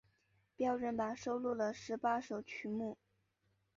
[0.55, 2.97] 标准版收录了十八首曲目。